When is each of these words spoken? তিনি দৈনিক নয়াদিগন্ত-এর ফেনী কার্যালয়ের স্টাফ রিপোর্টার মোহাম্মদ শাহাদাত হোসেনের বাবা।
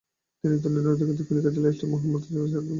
তিনি 0.41 0.55
দৈনিক 0.63 0.83
নয়াদিগন্ত-এর 0.85 1.25
ফেনী 1.27 1.41
কার্যালয়ের 1.45 1.75
স্টাফ 1.75 1.85
রিপোর্টার 1.85 1.91
মোহাম্মদ 1.93 2.21
শাহাদাত 2.23 2.33
হোসেনের 2.41 2.55
বাবা। 2.61 2.69